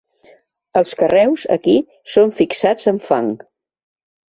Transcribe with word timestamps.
Els 0.81 0.93
carreus, 1.01 1.45
aquí, 1.57 1.77
són 2.17 2.37
fixats 2.41 2.95
amb 2.97 3.09
fang. 3.13 3.33